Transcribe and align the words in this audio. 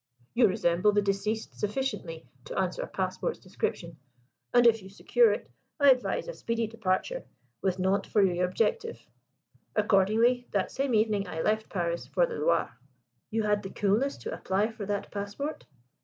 You 0.33 0.47
resemble 0.47 0.91
the 0.93 1.03
deceased 1.03 1.59
sufficiently 1.59 2.27
to 2.45 2.57
answer 2.57 2.81
a 2.81 2.87
passport's 2.87 3.37
description: 3.37 3.97
and 4.51 4.65
if 4.65 4.81
you 4.81 4.89
secure 4.89 5.31
it, 5.31 5.47
I 5.79 5.91
advise 5.91 6.27
a 6.27 6.33
speedy 6.33 6.65
departure, 6.65 7.23
with 7.61 7.77
Nantes 7.77 8.11
for 8.11 8.23
your 8.23 8.43
objective.' 8.43 9.05
Accordingly, 9.75 10.47
that 10.53 10.71
same 10.71 10.95
evening 10.95 11.27
I 11.27 11.43
left 11.43 11.69
Paris 11.69 12.07
for 12.07 12.25
the 12.25 12.39
Loire." 12.39 12.79
"You 13.29 13.43
had 13.43 13.61
the 13.61 13.69
coolness 13.69 14.17
to 14.23 14.33
apply 14.33 14.71
for 14.71 14.87
that 14.87 15.11
passport?" 15.11 15.65